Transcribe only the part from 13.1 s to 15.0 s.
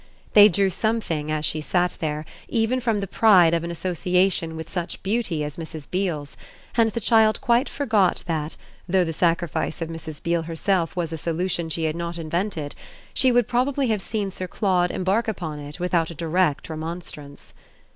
she would probably have seen Sir Claude